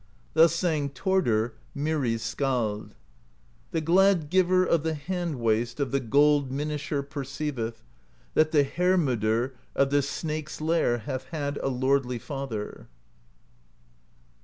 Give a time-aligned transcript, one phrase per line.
[0.33, 2.95] Thus sang Thordr Maeri's Skald:
[3.69, 7.83] The glad Giver of the Hand Waste Of the Gold Minisher perceiveth
[8.33, 12.87] That the Hermodr of the Snake's Lair Hath had a lordly father.